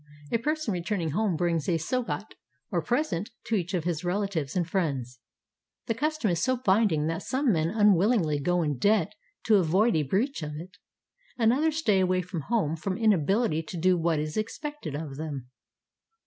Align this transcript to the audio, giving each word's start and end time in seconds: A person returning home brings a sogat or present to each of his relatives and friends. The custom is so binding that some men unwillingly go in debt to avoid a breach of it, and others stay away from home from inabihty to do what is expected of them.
A 0.31 0.39
person 0.39 0.73
returning 0.73 1.11
home 1.11 1.35
brings 1.35 1.69
a 1.69 1.77
sogat 1.77 2.33
or 2.71 2.81
present 2.81 3.29
to 3.45 3.53
each 3.53 3.75
of 3.75 3.83
his 3.83 4.03
relatives 4.03 4.55
and 4.55 4.67
friends. 4.67 5.19
The 5.85 5.93
custom 5.93 6.31
is 6.31 6.41
so 6.41 6.57
binding 6.57 7.05
that 7.05 7.21
some 7.21 7.51
men 7.53 7.69
unwillingly 7.69 8.39
go 8.39 8.63
in 8.63 8.79
debt 8.79 9.13
to 9.45 9.57
avoid 9.57 9.95
a 9.95 10.01
breach 10.01 10.41
of 10.41 10.53
it, 10.55 10.77
and 11.37 11.53
others 11.53 11.77
stay 11.77 11.99
away 11.99 12.23
from 12.23 12.41
home 12.47 12.75
from 12.75 12.95
inabihty 12.97 13.61
to 13.67 13.77
do 13.77 13.95
what 13.95 14.17
is 14.17 14.37
expected 14.37 14.95
of 14.95 15.17
them. 15.17 15.51